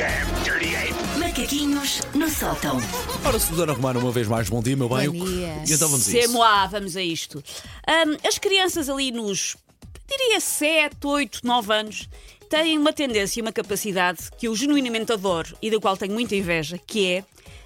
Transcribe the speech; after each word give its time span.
damn 0.00 0.42
dirty 0.44 0.74
ape! 0.74 0.94
Macaquinhos 1.18 2.00
no 2.14 2.26
sótão. 2.30 2.78
Ora, 3.22 3.38
Susana 3.38 3.74
Romano, 3.74 4.00
uma 4.00 4.10
vez 4.10 4.26
mais, 4.26 4.48
bom 4.48 4.62
dia, 4.62 4.74
meu 4.74 4.88
bem. 4.88 5.10
Bom 5.10 5.24
dia. 5.26 5.62
E 5.68 5.72
então 5.74 5.90
vamos 5.90 6.08
a 6.08 6.18
isso. 6.18 6.32
moi, 6.32 6.68
vamos 6.68 6.96
a 6.96 7.02
isto. 7.02 7.44
As 8.26 8.38
crianças 8.38 8.88
ali 8.88 9.12
nos, 9.12 9.58
diria 10.08 10.40
7, 10.40 10.96
8, 11.04 11.40
9 11.44 11.74
anos, 11.74 12.08
têm 12.48 12.78
uma 12.78 12.94
tendência 12.94 13.40
e 13.40 13.42
uma 13.42 13.52
capacidade 13.52 14.30
que 14.38 14.48
eu 14.48 14.56
genuinamente 14.56 15.12
adoro 15.12 15.54
e 15.60 15.70
da 15.70 15.78
qual 15.78 15.98
tenho 15.98 16.14
muita 16.14 16.34
inveja, 16.34 16.78
que 16.78 17.06
é 17.06 17.24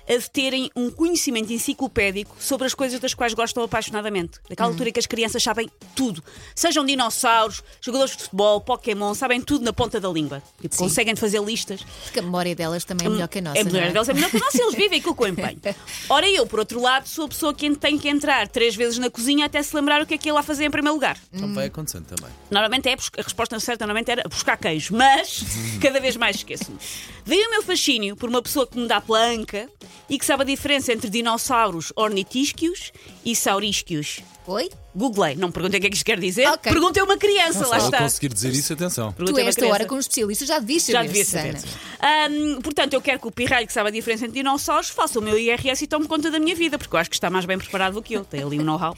a 0.09 0.17
de 0.17 0.31
terem 0.31 0.71
um 0.77 0.91
conhecimento 0.91 1.53
enciclopédico 1.53 2.37
sobre 2.39 2.67
as 2.67 2.75
coisas 2.75 3.01
das 3.01 3.15
quais 3.15 3.35
gostam 3.35 3.63
apaixonadamente. 3.63 4.39
Naquela 4.49 4.69
altura 4.69 4.89
em 4.89 4.93
que 4.93 5.01
as 5.01 5.07
crianças 5.07 5.43
sabem 5.43 5.71
tudo. 5.95 6.23
Sejam 6.55 6.85
dinossauros, 6.85 7.63
jogadores 7.81 8.17
de 8.17 8.25
futebol, 8.25 8.61
Pokémon, 8.61 9.15
sabem 9.15 9.41
tudo 9.41 9.65
na 9.65 9.73
ponta 9.73 10.01
da 10.01 10.09
língua. 10.09 10.43
Tipo, 10.61 10.77
conseguem 10.77 11.17
fazer 11.17 11.43
listas. 11.43 11.83
Porque 12.05 12.19
a 12.19 12.23
memória 12.23 12.55
delas 12.55 12.85
também 12.85 13.07
é 13.07 13.11
melhor 13.11 13.29
que 13.29 13.39
a 13.39 13.43
nossa. 13.43 13.59
É 13.59 13.65
melhor, 13.65 13.87
não 13.87 13.93
deles 13.93 14.09
é 14.09 14.15
melhor 14.15 14.31
que 14.31 14.37
a 14.37 14.41
nossa, 14.41 14.63
eles 14.63 14.75
vivem 14.75 15.01
com 15.01 15.15
empenho. 15.27 15.61
Ora, 16.09 16.29
eu, 16.29 16.47
por 16.47 16.59
outro 16.59 16.81
lado, 16.81 17.09
sou 17.09 17.27
a 17.27 17.29
pessoa 17.29 17.55
que 17.55 17.75
tem 17.77 17.99
que 17.99 18.09
entrar 18.09 18.49
três 18.49 18.75
vezes 18.75 18.99
na 18.99 19.11
cozinha 19.11 19.47
até 19.47 19.63
se 19.63 19.75
lembrar 19.75 20.03
o 20.03 20.07
que 20.07 20.15
é 20.15 20.19
que 20.19 20.29
ia 20.29 20.35
lá 20.35 20.43
fazer 20.43 20.65
em 20.65 20.71
primeiro 20.71 20.95
lugar. 20.95 21.19
Então 21.33 21.53
vai 21.55 21.67
acontecendo 21.67 22.05
também. 22.05 22.33
Normalmente 22.51 22.89
é, 22.89 22.93
a 22.93 23.23
resposta 23.23 23.59
certa 23.61 23.87
normalmente 23.87 24.11
era 24.11 24.29
buscar 24.29 24.57
queijo, 24.57 24.95
mas 24.95 25.45
cada 25.81 26.01
vez 26.01 26.17
mais 26.17 26.37
esqueço-me. 26.37 26.79
Daí 27.27 27.43
o 27.47 27.51
meu 27.51 27.63
fascínio 27.63 28.17
por 28.17 28.29
uma 28.29 28.43
pessoa 28.43 28.67
que 28.67 28.79
me 28.79 28.87
dá 28.87 29.01
planca 29.01 29.69
e 30.11 30.19
que 30.19 30.27
sabe 30.27 30.43
a 30.43 30.47
diferença 30.47 30.93
entre 30.93 31.09
dinossauros 31.09 31.93
ornitísquios 31.97 32.93
e 33.25 33.35
saurísquios. 33.35 34.21
Oi? 34.47 34.69
Googlei, 34.95 35.35
não 35.35 35.49
me 35.49 35.55
perguntei 35.55 35.79
o 35.79 35.81
que 35.81 35.87
é 35.87 35.91
que 35.91 35.97
isto 35.97 36.05
quer 36.05 36.21
dizer. 36.21 36.47
Ok. 36.49 36.71
Perguntei 36.71 37.01
a 37.01 37.05
uma 37.07 37.17
criança, 37.17 37.61
lá 37.61 37.65
Se 37.67 37.75
ela 37.75 37.85
está. 37.87 37.99
conseguir 38.03 38.29
dizer 38.29 38.53
isso, 38.53 38.73
atenção. 38.75 39.11
Tu 39.13 39.17
Perguntei 39.17 39.43
a 39.43 39.45
uma 39.47 39.49
esta 39.49 39.61
criança. 39.63 39.75
hora 39.75 39.87
com 39.87 39.95
um 39.95 39.99
especialista 39.99 40.45
já 40.45 40.59
devias 40.59 40.83
saber. 40.83 40.93
Já 40.93 41.03
devia 41.03 41.25
saber. 41.25 41.59
Susana. 41.61 41.79
Ahm, 42.01 42.61
portanto, 42.61 42.93
eu 42.93 43.01
quero 43.01 43.19
que 43.19 43.27
o 43.27 43.31
pirralho 43.31 43.67
que 43.67 43.73
sabe 43.73 43.89
a 43.89 43.93
diferença 43.93 44.27
entre 44.27 44.35
dinossauros 44.43 44.91
faça 44.91 45.19
o 45.19 45.23
meu 45.23 45.39
IRS 45.39 45.83
e 45.85 45.87
tome 45.87 46.07
conta 46.07 46.31
da 46.31 46.39
minha 46.39 46.55
vida, 46.55 46.77
porque 46.79 46.95
eu 46.95 47.01
acho 47.01 47.09
que 47.09 47.17
está 47.17 47.31
mais 47.31 47.47
bem 47.47 47.57
preparado 47.57 47.95
do 47.95 48.03
que 48.03 48.13
eu. 48.15 48.25
Tem 48.27 48.43
ali 48.43 48.61
um 48.61 48.65
know-how. 48.65 48.95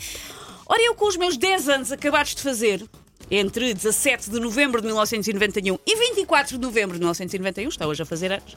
Ora, 0.66 0.82
eu 0.82 0.96
com 0.96 1.06
os 1.06 1.16
meus 1.16 1.36
10 1.36 1.68
anos 1.68 1.92
acabados 1.92 2.34
de 2.34 2.42
fazer, 2.42 2.84
entre 3.30 3.74
17 3.74 4.30
de 4.30 4.40
novembro 4.40 4.80
de 4.80 4.86
1991 4.86 5.78
e 5.86 5.96
24 5.96 6.56
de 6.56 6.62
novembro 6.62 6.94
de 6.94 7.00
1991, 7.00 7.68
está 7.68 7.86
hoje 7.86 8.02
a 8.02 8.06
fazer 8.06 8.32
anos, 8.32 8.56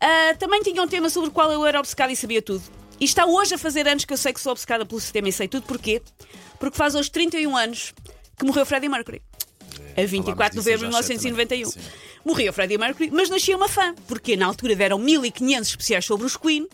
ah, 0.00 0.34
também 0.38 0.62
tinha 0.62 0.82
um 0.82 0.88
tema 0.88 1.08
sobre 1.08 1.30
o 1.30 1.32
qual 1.32 1.50
eu 1.50 1.64
era 1.64 1.78
obcecada 1.78 2.12
e 2.12 2.16
sabia 2.16 2.42
tudo. 2.42 2.62
E 3.00 3.04
está 3.04 3.26
hoje 3.26 3.54
a 3.54 3.58
fazer 3.58 3.88
anos 3.88 4.04
que 4.04 4.12
eu 4.12 4.16
sei 4.16 4.32
que 4.32 4.40
sou 4.40 4.52
obcecada 4.52 4.86
pelo 4.86 5.00
sistema 5.00 5.28
e 5.28 5.32
sei 5.32 5.48
tudo. 5.48 5.64
Porquê? 5.64 6.00
Porque 6.58 6.76
faz 6.76 6.94
hoje 6.94 7.10
31 7.10 7.56
anos 7.56 7.94
que 8.38 8.44
morreu 8.44 8.64
Freddie 8.64 8.88
Mercury. 8.88 9.22
A 9.96 10.04
24 10.04 10.50
de 10.50 10.56
novembro 10.56 10.88
de 10.88 10.92
já 10.92 11.02
sei 11.02 11.16
também. 11.16 11.32
1991. 11.32 11.70
Sim. 11.70 11.80
Morreu 12.24 12.52
Freddie 12.52 12.78
Mercury, 12.78 13.10
mas 13.12 13.28
nascia 13.28 13.56
uma 13.56 13.68
fã, 13.68 13.94
porque 14.06 14.36
na 14.36 14.46
altura 14.46 14.74
deram 14.74 14.98
1500 14.98 15.68
especiais 15.68 16.04
sobre 16.04 16.26
os 16.26 16.36
Queen. 16.36 16.66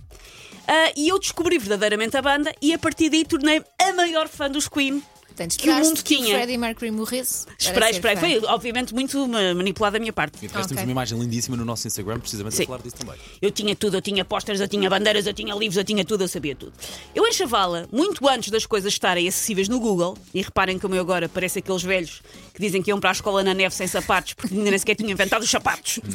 ah, 0.67 0.93
e 0.97 1.09
eu 1.09 1.19
descobri 1.19 1.59
verdadeiramente 1.59 2.17
a 2.17 2.23
banda 2.23 2.55
e 2.61 2.73
a 2.73 2.79
partir 2.79 3.11
daí 3.11 3.25
tornei-me 3.25 3.65
a 3.81 3.93
maior 3.93 4.29
fã 4.29 4.51
dos 4.51 4.69
Queen. 4.69 5.03
Portanto, 5.41 5.57
Que 5.59 5.71
o 5.71 5.75
mundo 5.75 6.03
que 6.03 6.15
o 6.15 6.19
tinha. 6.19 6.37
Freddie 6.37 6.59
Mercury 6.59 6.91
morresse. 6.91 7.47
Esperei, 7.59 7.91
esperei. 7.91 8.17
fã. 8.17 8.21
Foi 8.21 8.39
obviamente 8.51 8.93
muito 8.93 9.27
ma- 9.27 9.55
manipulado 9.55 9.95
da 9.95 9.99
minha 10.01 10.13
parte. 10.13 10.37
E 10.37 10.47
depois 10.47 10.67
temos 10.67 10.73
Ok. 10.83 10.85
uma 10.85 10.93
imagem 10.93 11.19
lindíssima 11.19 11.57
no 11.57 11.65
nosso 11.65 11.87
Instagram, 11.87 12.21
precisamente 12.21 12.57
Sim. 12.57 12.65
a 12.65 12.67
falar 12.67 12.79
disso 12.83 12.97
também. 12.97 13.15
Eu 13.41 13.51
tinha 13.51 13.75
tudo, 13.75 13.97
eu 13.97 14.03
tinha 14.03 14.23
pósteres, 14.25 14.61
eu 14.61 14.69
tinha 14.69 14.91
bandeiras, 14.91 15.27
eu 15.27 15.33
tinha 15.33 15.55
livros, 15.55 15.77
eu 15.79 15.85
tinha 15.85 16.05
tudo, 16.05 16.25
eu 16.25 16.29
sabia 16.29 16.55
tudo. 16.55 16.73
Eu 17.15 17.27
em 17.27 17.33
Chavala, 17.33 17.89
muito 17.91 18.29
antes 18.29 18.51
das 18.51 18.67
coisas 18.67 18.93
estarem 18.93 19.27
acessíveis 19.27 19.69
no 19.69 19.81
Google, 19.81 20.17
e 20.35 20.43
reparem 20.43 20.79
como 20.79 20.95
eu 20.95 21.01
agora 21.01 21.27
parece 21.29 21.61
aqueles 21.61 21.83
velhos 21.83 22.21
que 22.53 22.61
dizem 22.61 22.83
que 22.83 22.91
iam 22.91 23.01
para 23.01 23.11
a 23.11 23.13
escola 23.13 23.43
na 23.43 23.55
neve 23.55 23.75
sem 23.75 23.87
sapatos, 23.87 24.35
porque 24.35 24.55
ainda 24.55 24.69
nem 24.71 24.79
sequer 24.79 24.95
tinham 24.97 25.11
inventado 25.13 25.43
os 25.43 25.51
sapatos. 25.51 26.01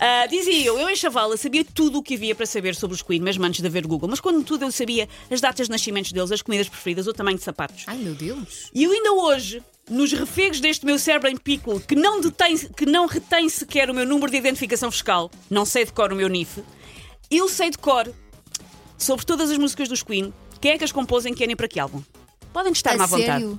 Ah, 0.00 0.26
dizia 0.26 0.64
eu, 0.66 0.78
eu 0.78 0.88
em 0.90 0.96
Chavala 0.96 1.36
sabia 1.36 1.64
tudo 1.64 1.98
o 1.98 2.02
que 2.02 2.14
havia 2.14 2.34
para 2.34 2.46
saber 2.46 2.74
sobre 2.74 2.94
os 2.94 3.02
Queen, 3.02 3.20
mesmo 3.20 3.44
antes 3.44 3.60
de 3.60 3.66
haver 3.66 3.86
Google. 3.86 4.08
Mas 4.08 4.20
quando 4.20 4.42
tudo 4.44 4.64
eu 4.64 4.72
sabia 4.72 5.08
as 5.30 5.40
datas 5.40 5.66
de 5.66 5.70
nascimentos 5.70 6.12
deles, 6.12 6.30
as 6.32 6.42
comidas 6.42 6.68
preferidas, 6.68 7.06
o 7.06 7.12
tamanho 7.12 7.36
de 7.38 7.44
sapatos. 7.44 7.84
Ai 7.86 7.96
meu 7.98 8.14
Deus. 8.14 8.63
E 8.72 8.84
eu 8.84 8.92
ainda 8.92 9.12
hoje, 9.12 9.62
nos 9.90 10.12
refegos 10.12 10.60
deste 10.60 10.86
meu 10.86 10.98
cérebro 10.98 11.28
em 11.28 11.36
pico, 11.36 11.80
que 11.80 11.94
não, 11.94 12.20
detém, 12.20 12.56
que 12.56 12.86
não 12.86 13.06
retém 13.06 13.48
sequer 13.48 13.90
o 13.90 13.94
meu 13.94 14.06
número 14.06 14.30
de 14.30 14.38
identificação 14.38 14.90
fiscal, 14.90 15.30
não 15.50 15.64
sei 15.64 15.84
de 15.84 15.92
cor 15.92 16.12
o 16.12 16.16
meu 16.16 16.28
NIF, 16.28 16.62
eu 17.30 17.48
sei 17.48 17.70
de 17.70 17.78
cor 17.78 18.10
sobre 18.96 19.26
todas 19.26 19.50
as 19.50 19.58
músicas 19.58 19.88
dos 19.88 20.02
Queen, 20.02 20.32
quem 20.60 20.72
é 20.72 20.78
que 20.78 20.84
as 20.84 20.92
compôs 20.92 21.26
em 21.26 21.34
que 21.34 21.44
ano 21.44 21.52
e 21.52 21.56
para 21.56 21.68
que 21.68 21.78
álbum. 21.78 22.02
Podem 22.52 22.72
estar-me 22.72 23.02
à 23.02 23.06
vontade. 23.06 23.58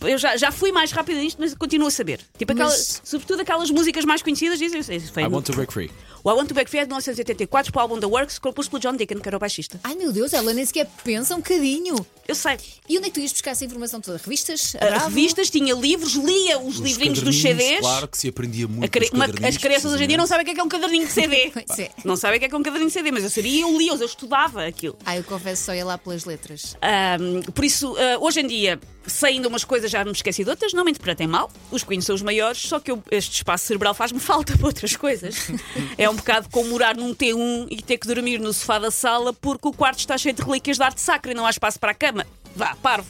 Eu 0.00 0.18
já, 0.18 0.36
já 0.36 0.50
fui 0.52 0.70
mais 0.72 0.90
rápido 0.92 1.18
nisto, 1.18 1.38
mas 1.40 1.54
continuo 1.54 1.88
a 1.88 1.90
saber. 1.90 2.20
Tipo, 2.38 2.52
aquela, 2.52 2.70
Mas- 2.70 3.00
sobretudo 3.04 3.40
aquelas 3.42 3.70
músicas 3.70 4.04
mais 4.04 4.22
conhecidas, 4.22 4.58
dizem 4.58 4.82
foi 4.82 5.22
I 5.22 5.28
no- 5.28 5.34
want 5.36 5.46
to 5.46 5.52
break 5.52 5.72
free. 5.72 5.90
o 6.24 6.30
I 6.30 6.34
Want 6.34 6.48
to 6.48 6.54
Break 6.54 6.68
Free 6.70 6.80
é 6.80 6.82
de 6.84 6.88
1984 6.88 7.72
para 7.72 7.78
o 7.80 7.82
álbum 7.82 7.98
The 8.00 8.06
Works, 8.06 8.38
composto 8.38 8.70
pelo 8.70 8.80
John 8.82 8.96
Deacon, 8.96 9.20
que 9.20 9.28
era 9.28 9.36
o 9.36 9.40
baixista. 9.40 9.80
Ai 9.84 9.94
meu 9.94 10.12
Deus, 10.12 10.32
ela 10.32 10.52
nem 10.52 10.64
sequer 10.66 10.86
pensa 11.04 11.34
um 11.34 11.38
bocadinho. 11.38 11.94
Eu 12.26 12.34
sei. 12.34 12.56
E 12.88 12.98
onde 12.98 13.06
é 13.06 13.10
que 13.10 13.14
tu 13.14 13.20
ias 13.20 13.32
buscar 13.32 13.52
essa 13.52 13.64
informação 13.64 14.00
toda? 14.00 14.18
Revistas? 14.18 14.76
Ah, 14.80 15.04
revistas, 15.08 15.48
tinha 15.50 15.74
livros, 15.74 16.14
lia 16.14 16.58
os, 16.58 16.74
Os 16.76 16.80
livrinhos 16.80 17.22
dos 17.22 17.40
CDs. 17.40 17.80
Claro 17.80 18.08
que 18.08 18.18
se 18.18 18.28
aprendia 18.28 18.68
muito 18.68 18.98
os 19.02 19.10
uma- 19.10 19.26
as 19.48 19.56
crianças 19.56 19.92
hoje 19.92 20.04
em 20.04 20.08
dia 20.08 20.16
não 20.18 20.26
sabem 20.26 20.42
o 20.42 20.44
que 20.44 20.50
é, 20.50 20.54
que 20.54 20.60
é 20.60 20.64
um 20.64 20.68
caderninho 20.68 21.06
de 21.06 21.12
CD. 21.12 21.52
É. 21.78 21.90
Não 22.04 22.16
sabem 22.16 22.36
o 22.36 22.40
que 22.40 22.46
é, 22.46 22.48
que 22.48 22.54
é 22.54 22.58
um 22.58 22.62
caderninho 22.62 22.88
de 22.88 22.92
CD, 22.94 23.10
mas 23.12 23.22
eu 23.24 23.30
sabia 23.30 23.50
e 23.52 23.60
eu 23.60 23.76
lia-os, 23.78 24.00
eu 24.00 24.06
estudava 24.06 24.64
aquilo. 24.66 24.96
Ai, 25.06 25.18
eu 25.18 25.24
confesso 25.24 25.64
só 25.64 25.74
ia 25.74 25.84
lá 25.84 25.96
pelas 25.96 26.24
letras. 26.24 26.76
Ahm, 26.82 27.40
por 27.52 27.64
isso, 27.64 27.94
ah, 27.98 28.18
hoje 28.20 28.40
em 28.40 28.46
dia, 28.46 28.80
sei 29.08 29.34
ainda 29.34 29.48
umas 29.48 29.64
coisas, 29.64 29.90
já 29.90 30.04
me 30.04 30.10
esqueci 30.12 30.44
de 30.44 30.50
outras, 30.50 30.72
não 30.72 30.84
me 30.84 30.90
interpretem 30.90 31.26
mal. 31.26 31.50
Os 31.70 31.82
Queen 31.82 32.00
são 32.00 32.14
os 32.14 32.22
maiores, 32.22 32.60
só 32.60 32.78
que 32.80 32.90
eu- 32.90 33.02
este 33.10 33.36
espaço 33.36 33.66
cerebral 33.66 33.94
faz-me 33.94 34.20
falta 34.20 34.56
para 34.56 34.66
outras 34.66 34.94
coisas. 34.96 35.48
é 35.96 36.08
um 36.08 36.14
bocado 36.16 36.48
como 36.50 36.68
morar 36.70 36.96
num 36.96 37.14
T1 37.14 37.66
e 37.70 37.82
ter 37.82 37.98
que 37.98 38.06
dormir 38.06 38.38
no 38.40 38.52
sofá 38.52 38.78
da 38.78 38.90
sala 38.90 39.32
porque 39.32 39.68
o 39.68 39.72
quarto 39.72 39.98
está 39.98 40.16
cheio 40.18 40.34
de 40.34 40.42
relíquias 40.42 40.76
de 40.76 40.82
arte 40.82 41.00
sacra 41.00 41.32
e 41.32 41.34
não 41.34 41.46
há 41.46 41.50
espaço 41.50 41.78
para 41.78 41.92
a 41.92 41.94
cama. 41.94 42.26
Vá, 42.58 42.76
parvo. 42.82 43.06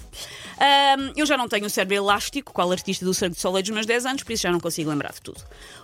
Ahm, 0.60 1.12
eu 1.16 1.24
já 1.24 1.38
não 1.38 1.48
tenho 1.48 1.64
um 1.64 1.68
cérebro 1.70 1.96
elástico, 1.96 2.52
qual 2.52 2.70
artista 2.70 3.02
do 3.02 3.14
Cirque 3.14 3.34
du 3.34 3.40
Soleil 3.40 3.62
dos 3.62 3.70
meus 3.70 3.86
10 3.86 4.04
anos, 4.04 4.22
por 4.22 4.32
isso 4.32 4.42
já 4.42 4.52
não 4.52 4.60
consigo 4.60 4.90
lembrar 4.90 5.12
de 5.12 5.22
tudo. 5.22 5.40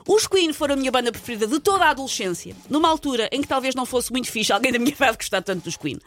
Os 0.07 0.27
Queen 0.27 0.53
foram 0.53 0.75
a 0.75 0.77
minha 0.77 0.91
banda 0.93 1.11
preferida 1.11 1.47
de 1.47 1.59
toda 1.61 1.87
a 1.87 1.91
adolescência, 1.91 2.55
numa 2.69 2.91
altura 2.91 3.27
em 3.33 3.41
que 3.41 3.49
talvez 3.49 3.75
não 3.75 3.87
fosse 3.87 4.13
muito 4.13 4.31
fixe 4.31 4.53
alguém 4.53 4.71
da 4.71 4.79
minha 4.79 4.93
idade 4.93 5.17
gostar 5.17 5.41
tanto 5.41 5.65
dos 5.65 5.79
Queen. 5.79 5.99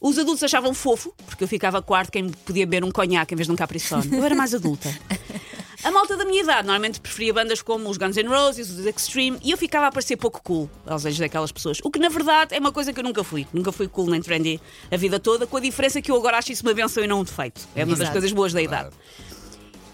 Os 0.00 0.18
adultos 0.18 0.42
achavam 0.42 0.72
fofo, 0.72 1.14
porque 1.26 1.44
eu 1.44 1.48
ficava 1.48 1.82
quarto 1.82 2.10
quem 2.10 2.30
podia 2.30 2.66
beber 2.66 2.82
um 2.82 2.90
conhaque 2.90 3.34
em 3.34 3.36
vez 3.36 3.46
de 3.46 3.52
um 3.52 3.56
capricorn. 3.56 4.08
Eu 4.16 4.24
era 4.24 4.34
mais 4.34 4.54
adulta. 4.54 4.88
A 5.84 5.90
malta 5.90 6.16
da 6.16 6.24
minha 6.24 6.42
idade 6.42 6.64
normalmente 6.64 7.00
preferia 7.00 7.34
bandas 7.34 7.60
como 7.60 7.90
os 7.90 7.96
Guns 7.96 8.16
N' 8.16 8.28
Roses, 8.28 8.70
os 8.70 8.86
Extreme, 8.86 9.38
e 9.42 9.50
eu 9.50 9.58
ficava 9.58 9.88
a 9.88 9.90
parecer 9.90 10.16
pouco 10.16 10.40
cool 10.40 10.70
aos 10.86 11.04
olhos 11.04 11.18
daquelas 11.18 11.50
pessoas. 11.50 11.80
O 11.82 11.90
que 11.90 11.98
na 11.98 12.08
verdade 12.08 12.54
é 12.54 12.60
uma 12.60 12.70
coisa 12.70 12.92
que 12.92 13.00
eu 13.00 13.04
nunca 13.04 13.24
fui. 13.24 13.48
Nunca 13.52 13.72
fui 13.72 13.88
cool 13.88 14.06
nem 14.06 14.22
trendy 14.22 14.60
a 14.92 14.96
vida 14.96 15.18
toda, 15.18 15.44
com 15.44 15.56
a 15.56 15.60
diferença 15.60 16.00
que 16.00 16.08
eu 16.08 16.16
agora 16.16 16.38
acho 16.38 16.52
isso 16.52 16.62
uma 16.62 16.72
benção 16.72 17.02
e 17.02 17.08
não 17.08 17.20
um 17.20 17.24
defeito. 17.24 17.62
É 17.74 17.82
uma 17.82 17.90
das 17.90 18.00
Exato. 18.00 18.12
coisas 18.12 18.32
boas 18.32 18.52
da 18.52 18.62
idade. 18.62 18.90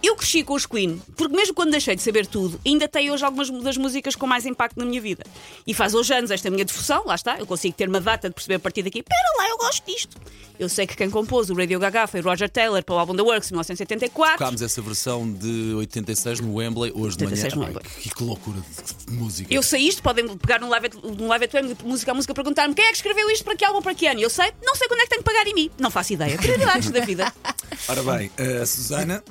Eu 0.02 0.14
cresci 0.14 0.44
com 0.44 0.54
os 0.54 0.64
Queen, 0.64 1.02
porque 1.16 1.34
mesmo 1.34 1.54
quando 1.54 1.72
deixei 1.72 1.96
de 1.96 2.02
saber 2.02 2.24
tudo, 2.26 2.60
ainda 2.64 2.86
tenho 2.86 3.12
hoje 3.12 3.24
algumas 3.24 3.50
das 3.50 3.76
músicas 3.76 4.14
com 4.14 4.26
mais 4.26 4.46
impacto 4.46 4.78
na 4.78 4.84
minha 4.84 5.00
vida. 5.00 5.24
E 5.66 5.74
faz 5.74 5.92
hoje 5.92 6.14
anos 6.14 6.30
esta 6.30 6.48
minha 6.50 6.64
devoção, 6.64 7.04
lá 7.04 7.16
está, 7.16 7.38
eu 7.38 7.46
consigo 7.46 7.74
ter 7.74 7.88
uma 7.88 8.00
data 8.00 8.28
de 8.28 8.34
perceber 8.34 8.54
a 8.56 8.58
partir 8.60 8.82
daqui, 8.84 9.02
pera 9.02 9.28
lá, 9.38 9.48
eu 9.48 9.58
gosto 9.58 9.84
disto. 9.84 10.16
Eu 10.58 10.68
sei 10.68 10.86
que 10.86 10.96
quem 10.96 11.08
compôs 11.08 11.50
o 11.50 11.54
Radio 11.54 11.78
Gaga 11.78 12.06
foi 12.08 12.20
Roger 12.20 12.48
Taylor 12.48 12.82
para 12.82 12.94
o 12.94 12.98
álbum 12.98 13.14
The 13.14 13.22
Works, 13.22 13.50
em 13.50 13.54
1974. 13.54 14.38
Tocámos 14.38 14.62
essa 14.62 14.82
versão 14.82 15.32
de 15.32 15.74
86 15.74 16.40
no 16.40 16.54
Wembley, 16.54 16.92
hoje 16.94 17.16
de 17.16 17.24
manhã. 17.24 17.36
86 17.36 17.54
no 17.54 17.62
Ai, 17.62 17.68
Wembley. 17.68 17.84
que, 18.02 18.10
que 18.10 18.22
loucura 18.24 18.58
de, 18.60 19.04
de 19.06 19.12
música. 19.12 19.54
Eu 19.54 19.62
sei 19.62 19.82
isto, 19.82 20.02
podem 20.02 20.36
pegar 20.36 20.60
no 20.60 20.68
Live 20.68 20.86
at, 20.86 20.94
no 20.94 21.28
live 21.28 21.44
at 21.44 21.54
Wembley, 21.54 21.76
música 21.84 22.10
a 22.10 22.14
música, 22.14 22.34
perguntar-me 22.34 22.74
quem 22.74 22.84
é 22.84 22.88
que 22.88 22.96
escreveu 22.96 23.30
isto 23.30 23.44
para 23.44 23.56
que 23.56 23.64
álbum, 23.64 23.80
para 23.82 23.94
que 23.94 24.06
ano? 24.06 24.20
Eu 24.20 24.30
sei, 24.30 24.52
não 24.62 24.74
sei 24.74 24.88
quando 24.88 25.00
é 25.00 25.02
que 25.04 25.10
tenho 25.10 25.22
que 25.22 25.30
pagar 25.30 25.46
em 25.46 25.54
mim. 25.54 25.70
Não 25.78 25.90
faço 25.90 26.12
ideia. 26.12 26.36
Prioridades 26.36 26.90
da 26.90 27.00
vida. 27.04 27.32
Ora 27.88 28.02
bem, 28.02 28.30
a 28.60 28.66
Susana, 28.66 29.22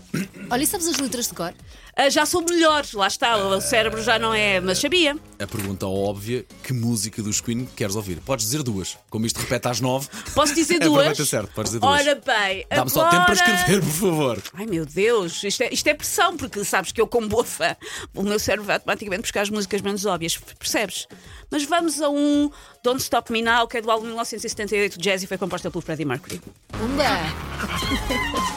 Olha, 0.49 0.63
e 0.63 0.67
sabes 0.67 0.87
as 0.87 0.97
letras 0.97 1.27
de 1.27 1.33
cor? 1.33 1.53
Ah, 1.99 2.09
já 2.09 2.25
sou 2.25 2.41
melhor, 2.43 2.85
lá 2.93 3.07
está, 3.07 3.35
o 3.37 3.59
cérebro 3.59 4.01
já 4.03 4.19
não 4.19 4.31
é, 4.33 4.59
mas 4.61 4.77
sabia. 4.79 5.17
a 5.39 5.47
pergunta 5.47 5.87
óbvia: 5.87 6.45
que 6.63 6.71
música 6.71 7.21
dos 7.23 7.41
Queen 7.41 7.67
queres 7.75 7.95
ouvir? 7.95 8.19
Podes 8.21 8.45
dizer 8.45 8.61
duas. 8.63 8.97
Como 9.09 9.25
isto 9.25 9.39
repete 9.39 9.67
às 9.67 9.81
nove, 9.81 10.07
Posso 10.35 10.53
dizer 10.53 10.75
Aproveita 10.75 11.15
duas? 11.15 11.27
certo, 11.29 11.51
podes 11.53 11.71
dizer 11.71 11.79
duas. 11.81 12.01
Ora 12.01 12.15
bem, 12.23 12.65
dá-me 12.69 12.89
só 12.91 13.09
tempo 13.09 13.25
para 13.25 13.33
agora- 13.33 13.55
escrever, 13.55 13.81
por 13.81 13.91
favor. 13.91 14.43
Ai 14.53 14.65
meu 14.67 14.85
Deus, 14.85 15.43
isto 15.43 15.63
é, 15.63 15.69
isto 15.73 15.87
é 15.87 15.93
pressão, 15.95 16.37
porque 16.37 16.63
sabes 16.63 16.91
que 16.91 17.01
eu, 17.01 17.07
como 17.07 17.27
boa 17.27 17.43
fã, 17.43 17.75
o 18.15 18.21
meu 18.23 18.37
cérebro 18.39 18.65
vai 18.67 18.75
automaticamente 18.75 19.23
buscar 19.23 19.41
as 19.41 19.49
músicas 19.49 19.81
menos 19.81 20.05
óbvias, 20.05 20.37
percebes? 20.59 21.07
Mas 21.49 21.63
vamos 21.63 21.99
a 22.01 22.09
um 22.09 22.51
Don't 22.83 23.01
Stop 23.01 23.31
Me 23.31 23.41
Now, 23.41 23.67
que 23.67 23.77
é 23.77 23.81
do 23.81 23.89
álbum 23.89 24.03
de 24.03 24.09
1978 24.09 24.99
Jazz 24.99 25.23
e 25.23 25.27
foi 25.27 25.37
composta 25.37 25.71
pelo 25.71 25.81
Freddie 25.81 26.05
Mercury. 26.05 26.39
Pumba! 26.69 27.03